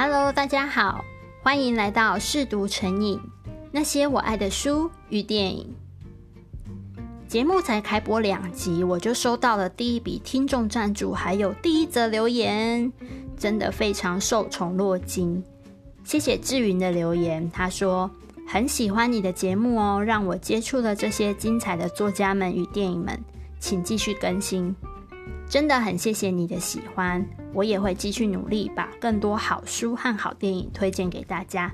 [0.00, 1.04] Hello，大家好，
[1.42, 3.20] 欢迎来到试读成瘾，
[3.72, 5.74] 那些我爱的书与电影。
[7.26, 12.92] 节目才开播两集，我就收到了第一笔听众赞助，还有第一则留言，
[13.36, 15.42] 真的非常受宠若惊。
[16.04, 18.08] 谢谢志云的留言，他说
[18.46, 23.20] 很喜欢你的节目哦，让我接触了这些精彩的作家们与电影们，
[23.58, 24.76] 请继续更新。
[25.48, 31.72] 真的很谢谢你的喜欢，我也会继续努力，把更多好书和好电影推荐给大家。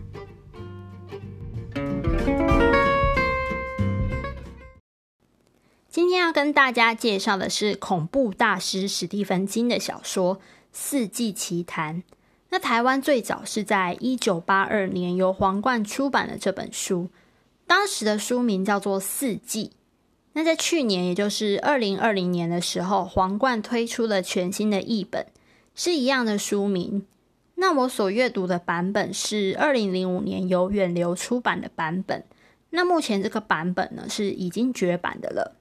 [5.88, 10.36] 今天要跟大家介绍的是恐怖大师史蒂芬金的小说
[10.72, 11.96] 《四季奇谈》。
[12.50, 17.08] 那台湾最早是在一九八二年由皇冠出版的这本书，
[17.66, 19.72] 当时的书名叫做《四季》。
[20.34, 25.26] 那在去年，也就是二零二零年的时候，皇冠推出了全新的译本，
[25.74, 27.06] 是一样的书名。
[27.54, 32.24] 那我所阅读的版本是二零零五年由远流出版的版本。
[32.70, 35.56] 那目前这个版本呢，是已经绝版的了。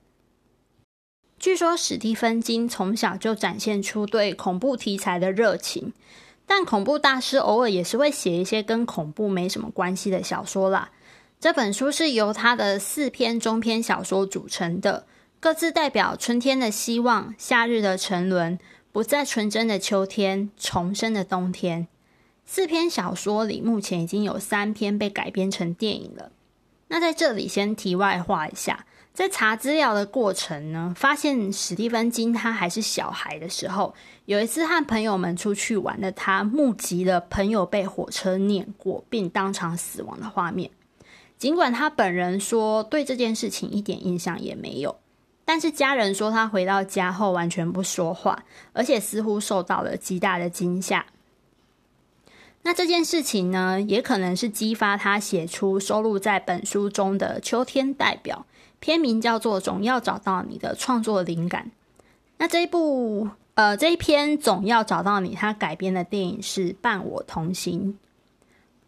[1.37, 5.93] 据说史蒂芬金从小就展现出对恐怖题材的热情，
[6.47, 10.89] 但恐怖大师偶尔也是会写一些跟恐怖没什么关系的小说啦。
[11.43, 15.05] 这本书是由他的四篇中篇小说组成的，
[15.41, 18.57] 各自代表春天的希望、夏日的沉沦、
[18.93, 21.89] 不再纯真的秋天、重生的冬天。
[22.45, 26.31] 四篇小说里，目前已经有三篇被改编成电影了。
[26.87, 40.71] 那在这里先题外话一下，在查资料的过程呢，发现史蒂芬金他还是小孩的时候，有一次和朋友们出去玩的他，目击了朋友被火车碾过并当场死亡的画面。
[41.37, 44.95] 尽管他本人说对这件事情一点印象也没有，
[45.43, 51.05] 但是家人说他回到家后完全不说话，而且似乎受到了极大的惊吓。
[52.65, 58.45] 那这件事情呢，也可能是激发他写出收录在本书中的《秋天代表》，
[58.79, 61.71] 篇名叫做“总要找到你”的创作灵感。
[62.37, 67.93] 那这一部呃这一篇“总要找到你”，他改编的电影是《伴我同行》。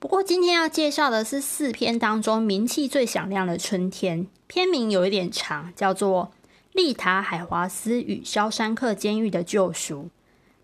[0.06, 6.32] 不过今天要介绍的是四篇当中名气最响亮的春天，篇名有一点长，叫做
[6.74, 10.04] 《丽塔海华斯与肖山克监狱的救赎》。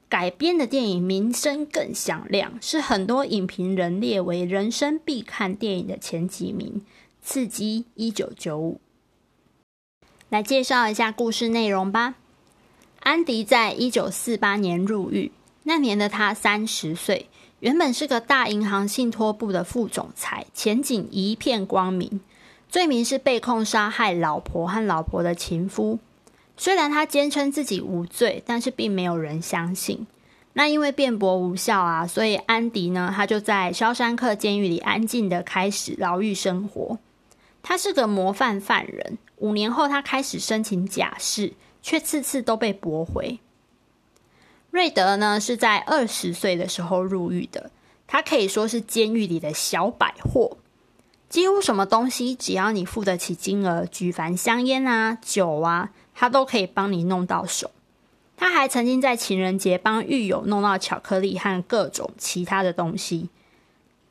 [0.08, 6.86] 改编的电影名声更响亮，是很多影评人列为人生必看电影的前几名。
[7.24, 8.80] 刺激一九九五，
[10.30, 12.14] 来介绍一下故事内容吧。
[13.00, 15.32] 安迪在一九四八年入狱，
[15.64, 17.26] 那年的他三十岁。
[17.62, 22.20] 原本是个大银行信托部的副总裁，前景一片光明。
[22.68, 26.00] 罪名是被控杀害老婆和老婆的情夫。
[26.58, 30.08] 虽然他坚称自己无罪，但是并没有人相信。
[30.54, 36.98] 那因为辩驳无效啊，所以安迪呢，他就在肖山克监狱里安静的开始牢狱生活。
[37.62, 39.20] 他是个模范犯人。
[39.38, 43.40] 五年后，他开始申请假释，却次次都被驳回。
[44.72, 47.70] 瑞德呢，是在二十岁的时候入狱的，
[48.08, 50.58] 他可以说是监狱里的小百货，
[51.28, 57.72] 几乎什么东西只要你付得起金额，举凡香烟啊、酒啊，他都可以帮你弄到手。
[58.38, 63.30] 他还曾经在情人节帮狱友弄到巧克力和各种其他的东西。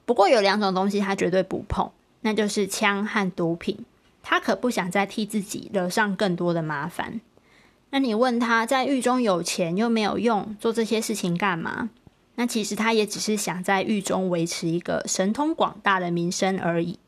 [0.05, 1.91] 不过有两种东西他绝对不碰，
[2.21, 3.85] 那就是枪和毒品。
[4.23, 7.23] 他可不想再替自己惹上更多的麻烦。
[7.91, 11.91] 那你问他在狱中有钱又没有用，做这些事情干嘛？
[12.37, 16.99] 那其实他也只是想在狱中维持一个神通广大的名声而已。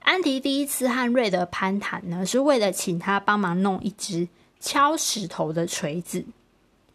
[0.00, 4.28] 安迪第一次和瑞德攀谈呢，是为了请他帮忙弄一只
[4.60, 6.24] 敲石头的锤子。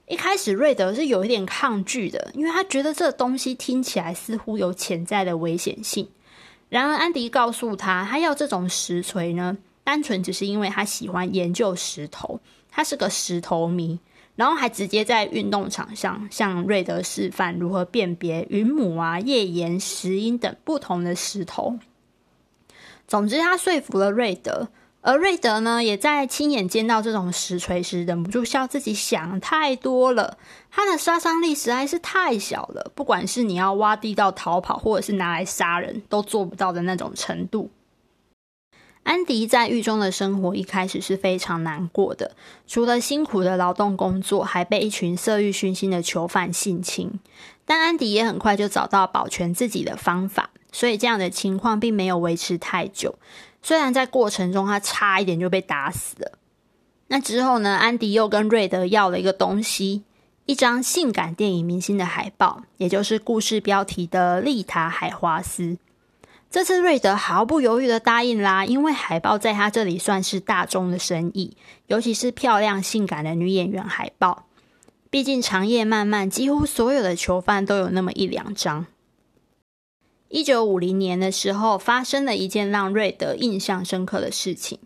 [0.08, 6.08] 一开始瑞德是有一点抗拒的，因为他觉得这东西听起来似乎有潜在的危险性。
[6.70, 12.40] 然而安迪告诉他，他要这种石锤呢，单纯只是因为他喜欢研究石头。
[12.72, 14.00] 他是个石头迷，
[14.36, 21.78] 然后还直接在运动场上向瑞德示范如何辨别云母啊、页岩、石英等不同的石头。
[23.08, 24.70] 总之，他说服了瑞德，
[25.02, 30.38] 而瑞德呢，也在亲眼见到这种石锤时，忍不住笑自己想太多了。
[30.70, 37.70] 它的杀伤力实在是太小了，不管是你要挖地道逃跑，或者是拿来杀人，都做不到的那种程度。
[39.04, 42.36] 安迪在狱中的生活一开始是非常难过的，
[42.68, 47.20] 除了辛苦的劳动工作，还被一群色欲熏心的囚犯性侵。
[47.66, 53.16] 但安迪也很快就找到保全自己的方法，所以这样的情况并没有维持太久。
[53.64, 56.38] 虽然在过程中他差一点就被打死了。
[57.08, 60.04] 那之后呢，安迪又跟瑞德要了一个东西，
[60.46, 65.78] 一张性感电影明星的海报，也就是故事标题的丽塔海华斯。
[66.52, 71.56] 这次瑞德毫不犹豫的答应啦，因为海报在他这里算是大宗的生意，
[71.88, 74.48] 尤其是漂亮性感的女演员海报。
[75.10, 78.86] 毕竟长夜漫漫，几乎所有的囚犯都有那么一两张。
[80.28, 84.80] 一九五零年的时候，发生了一件让瑞德印象深刻的事情。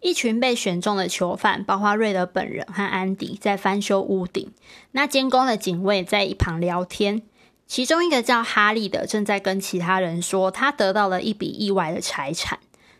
[0.00, 4.50] 一群被选中的囚犯，包括瑞德本人和安迪，在翻修屋顶。
[4.90, 7.22] 那监工的警卫在一旁聊天，
[7.66, 12.58] 其中一个叫哈利的正在跟其他人说，他得到了一笔意外的财产，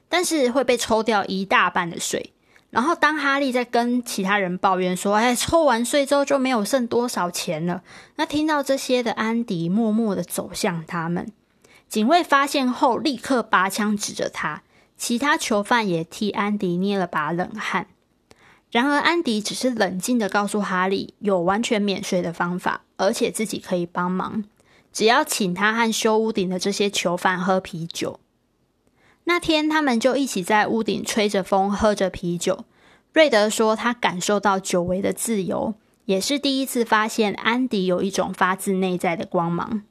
[0.09, 2.33] 但是会被抽掉一大半的税。
[2.71, 7.83] 然后当哈利在跟其他人抱怨说：“哎，抽完税之后就没有剩多少钱了。”
[8.17, 11.31] 那听到这些的安迪默默的走向他们，
[11.89, 14.63] 警卫发现后立刻拔枪指着他。
[14.97, 17.89] 其他囚犯也替安迪捏了把冷汗。
[18.71, 24.43] 然而，安迪只是冷静地告诉哈利，有完全免税的方法，而且自己可以帮忙，
[24.95, 28.21] 只要请他和修屋顶的这些囚犯喝啤酒。
[29.25, 32.65] 那天，他们就一起在屋顶吹着风，喝着啤酒。
[33.13, 35.75] 瑞德说，他感受到久违的自由，
[36.05, 39.83] 也是第一次发现安迪有一种发自内在的光芒。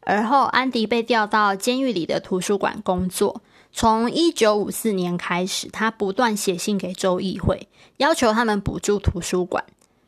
[0.00, 3.40] 而后，安迪被调到监狱里的图书馆工作。
[3.72, 9.64] 从一九五四年开始，他不断写信给州议会，要求他们补助图书馆。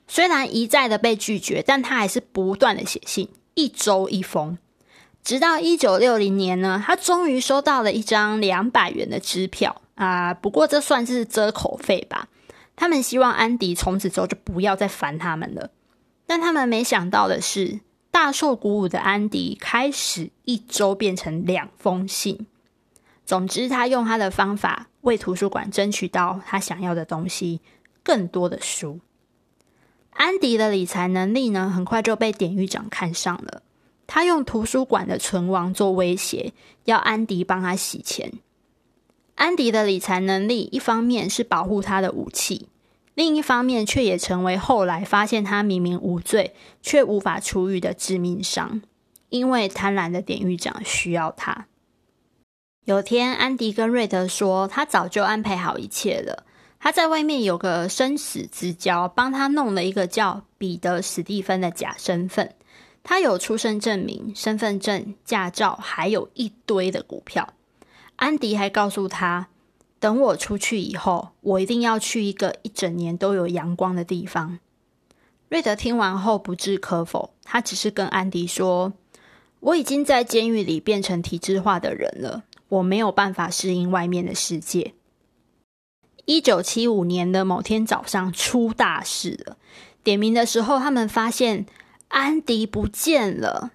[0.07, 4.59] 虽然一再的被拒绝，但他还是不断的写信，一周一封。
[5.23, 12.29] 直到一九六零年呢，他终于收到了一张两百元的支票啊，不过这算是遮口费吧。
[12.77, 15.71] 他们希望安迪从此之后就不要再烦他们了，
[16.27, 17.81] 但他们没想到的是，
[18.11, 22.47] 大受鼓舞的安迪开始一周变成两封信。
[23.25, 27.63] 总之，他用他的方法为图书馆争取到他想要的东西，
[28.03, 29.01] 更多的书。
[30.15, 33.63] 安迪的理财能力呢，很快就被典狱长看上了。
[34.07, 36.53] 他用图书馆的存亡做威胁，
[36.85, 38.33] 要安迪帮他洗钱。
[39.35, 42.69] 安迪的理财能力，一方面是保护他的武器，
[43.15, 48.83] 另一方面却也成为后来发现他明明无罪却无法出狱的致命伤。
[49.31, 51.67] 因为贪婪的典狱长需要他。
[52.85, 56.45] 有天，安迪跟瑞德说，他早就安排好一切了。
[56.85, 62.55] 他在外面有个生死之交，帮他弄了一个叫彼得·史蒂芬的假身份。
[63.03, 67.55] 他有出生证明、身份证、驾照，还有一堆的股票。
[68.17, 69.49] 安迪还告诉他，
[69.99, 74.59] 等我出去以后，我一定要去一个一整年都有阳光的地方。
[75.49, 78.93] 瑞德听完后不置可否，他只是跟安迪说
[79.61, 84.93] ：“我已经在监狱里变成体制化的人了。”我没有办法适应外面的世界。
[86.27, 89.57] 一九七五年的某天早上，出大事了。
[90.03, 91.67] 点名的时候，他们发现
[92.09, 93.73] 安迪不见了。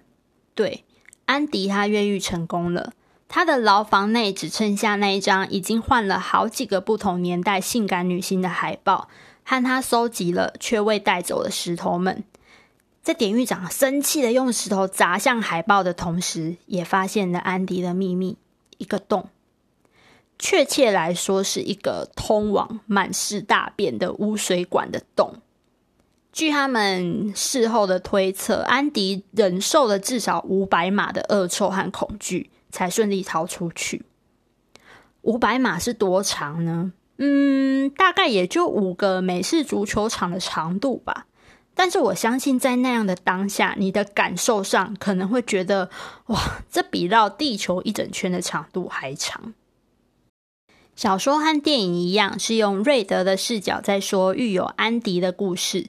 [0.54, 0.84] 对，
[1.26, 2.92] 安迪他越狱成功了。
[3.28, 9.08] 他的牢房内只剩下那一张已经换了好几个不同年代性感女星的海报，
[9.44, 12.24] 和他搜集了却未带走的石头们。
[13.02, 18.36] 在典狱长生气的用石头砸向海报的同时，也发现了安迪的秘密。
[18.78, 19.28] 一个洞，
[20.40, 25.34] 确切来说是一个通往满是大便的污水管的洞。
[26.32, 34.04] 据他们事后的推测，安迪忍受了至少五百码的恶臭和恐惧，才顺利逃出去。
[35.22, 36.92] 五百码是多长呢？
[37.18, 41.26] 嗯，大概也就五个美式足球场的长度吧。
[41.74, 45.90] 但是我相信，在那样的当下，你的感受上可能会觉得，
[46.26, 49.52] 哇，这比绕地球一整圈的长度还长。
[51.00, 55.86] 小说和电影一样，是用瑞德的视角在说狱友安迪的故事。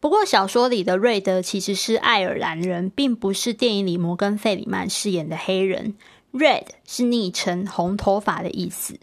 [0.00, 5.94] 不过，小说里的瑞德其实是爱尔兰人，并不是电影里摩根·费里曼饰演的黑人。
[6.34, 8.98] Red 是昵称，红头发的意思。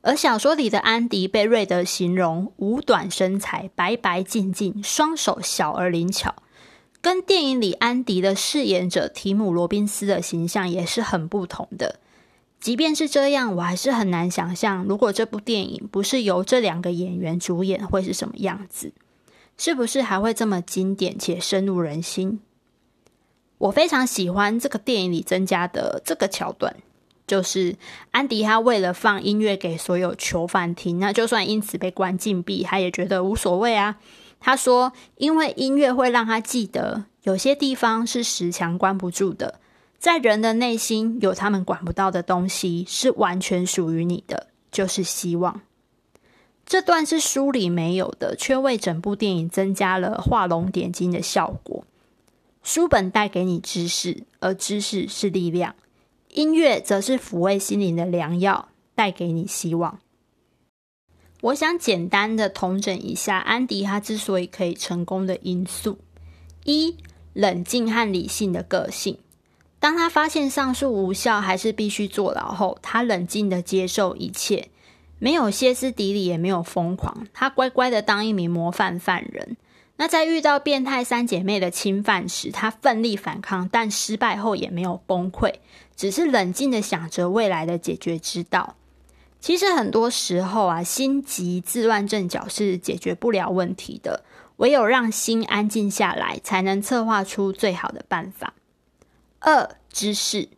[0.00, 6.36] 而小说里的安迪被瑞德形容五短身材、白白净净、双手小而灵巧，
[7.02, 11.96] 跟电影里安迪的饰演者提姆·罗宾斯的形象也是很不同的。
[12.62, 18.92] 即便是这样，我还是很难想象，如果这部电影不是由这两个演员主演，会是什么样子？
[19.58, 22.38] 是不是还会这么经典且深入人心？
[23.58, 26.76] 我非常喜欢这个电影里增加的这个桥段。
[27.26, 27.74] 就是
[28.12, 33.98] 安迪，他为了放音乐给所有囚犯听，那就算因此被关禁闭，他也觉得无所谓啊。
[34.38, 39.60] 他说，因为音乐会让他记得，有些地方是石墙关不住的，
[40.02, 45.60] 在人的内心有他们管不到的东西，是完全属于你的，就是希望。
[46.66, 51.84] 这段是书里没有的，却为整部电影增加了画龙点睛的效果。
[52.64, 55.74] 书本带给你知识，而知识是力量；
[56.30, 60.00] 音乐则是抚慰心灵的良药，带给你希望。
[61.42, 65.98] 我想简单的统整一下安迪他之所以可以成功的因素：
[66.64, 66.96] 一、
[67.32, 69.18] 冷静和理性的个性。
[69.82, 74.68] 当他发现上诉无效，还是必须坐牢后，他冷静的接受一切。
[75.18, 79.56] 没有歇斯底里，也没有疯狂，他乖乖的当一名模范犯人。
[79.96, 85.54] 那在遇到变态三姐妹的侵犯时，他奋力反抗，但失败后也没有崩溃，
[85.96, 88.76] 只是冷静的想着未来的解决之道。
[89.40, 94.22] 其实很多时候啊，心急自乱阵脚是解决不了问题的，
[94.58, 98.54] 唯有让心安静下来，才能策划出最好的办法。
[99.42, 100.48] 二、知识。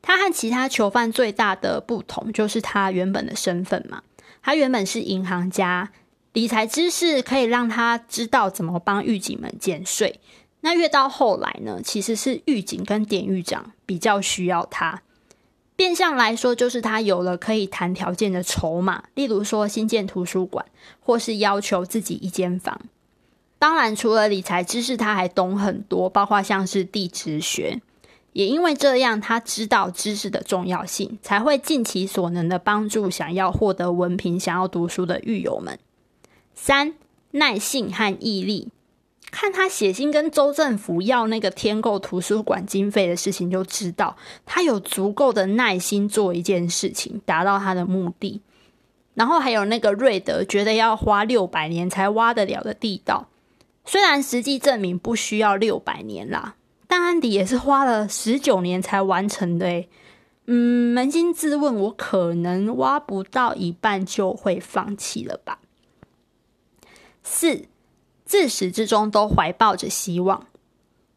[0.00, 4.02] 他和其他囚犯最大的不同，就是他原本的身份嘛。
[4.42, 5.92] 他原本是银行家，
[6.32, 10.18] 理财知识可以让他知道怎么帮狱警们减税。
[10.62, 15.02] 那越到后来呢，其实是狱警跟典狱长比较需要他。
[15.76, 20.66] 变相来说，就是他有了可以谈条件的筹码，例如说新建图书馆，
[21.00, 22.80] 或是要求自己一间房。
[23.58, 27.80] 当然，除了理财知识，他还懂很多，包括像是地质学。
[28.32, 35.78] 也因为这样，他知道知识的重要性，才会尽其所能的帮助想要获得文凭、想要读书的狱友们。
[36.54, 36.94] 三、
[37.32, 38.68] 耐性和毅力，
[39.30, 48.40] 看他写信跟州政府要那个天购图书馆经费的事情，就知道他有足够的耐心做一件事情，达到他的目的。
[49.14, 53.28] 然后还有那个瑞德觉得要花六百年才挖得了的地道，
[53.84, 56.54] 虽然实际证明不需要六百年啦。
[56.92, 59.86] 但安迪也是花了十九年才完成的，
[60.44, 65.58] 嗯，扪心自问，我可能挖不到一半就会放弃了吧。
[67.22, 67.64] 四，
[68.26, 70.48] 自始至终都怀抱着希望，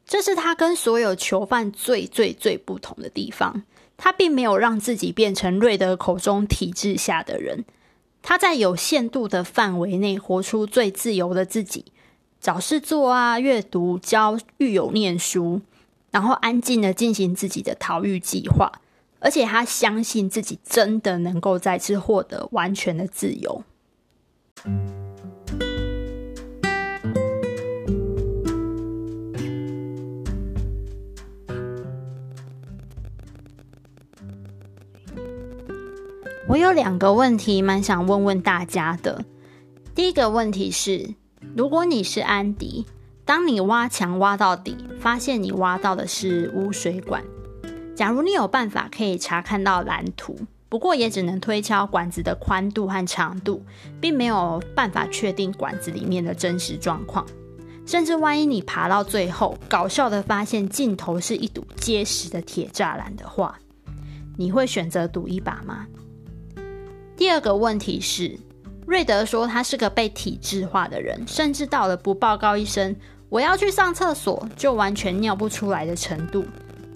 [0.05, 3.63] 这是他跟所有囚犯最最最不同的地方。
[3.98, 7.65] 他并没有让自己变成瑞德口中体制下的人，
[8.22, 11.84] 他在有限度的范围内活出最自由的自己。
[12.46, 15.62] 找事做啊，阅读，教狱友念书，
[16.12, 18.72] 然后安静的进行自己的逃狱计划。
[19.20, 23.64] 而且他相信自己真的能够再次获得完全的自由。
[36.48, 39.25] 我有两个问题蛮想问问大家的。
[39.96, 41.16] 第一个问题是，
[41.56, 42.86] 如果你是安迪，
[43.24, 47.24] 当你挖墙挖到底，发现你挖到的是污水管。
[47.96, 53.64] 假如你有办法可以查看到蓝图，不过也只能推敲管子的宽度和长度，
[54.02, 57.26] 并没有办法确定管子里面的真实状况。
[57.86, 63.58] 甚至万一你爬到最后，搞笑的发现尽头是一堵结实的铁栅栏的话，
[64.36, 65.88] 你会选择赌一把吗？
[67.16, 68.38] 第二个问题是。
[68.86, 72.96] 瑞德说：“他是个被体制化的人，甚至到了不报告一声
[73.30, 76.46] ‘我要去上厕所’就完全尿不出来的程度，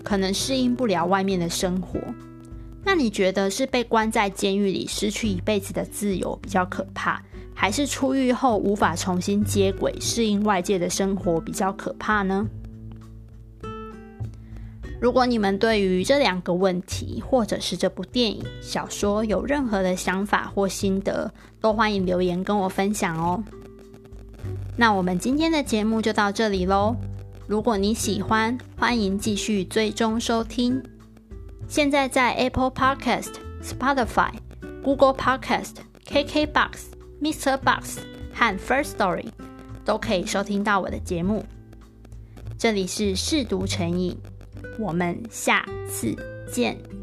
[0.03, 1.99] 可能适应不了外面的生活。
[2.83, 7.21] 那你觉得是被关在监狱里失去一辈子的自由比较可怕，
[7.55, 12.47] 还是出狱后无法重新接轨适应外界的生活比较可怕呢？”
[15.01, 23.41] 如果你们对于这两个问题，或者是这部电影、小说有任何的想法或心得，都欢迎留言跟我分享哦。
[24.75, 26.95] 那我们今天的节目就到这里喽。
[27.47, 30.81] 如果你喜欢，欢迎继续追踪收听。
[31.67, 34.31] 现在在 Apple Podcast、Spotify、
[34.83, 35.75] Google Podcast、
[36.05, 36.71] KKBox、
[37.21, 37.57] Mr.
[37.57, 37.99] Box
[38.33, 39.27] 和 First Story
[39.85, 41.45] 都可以收听到我的节目。
[42.57, 44.17] 这里是试读成瘾。
[44.79, 46.15] 我们下次
[46.51, 46.98] 见。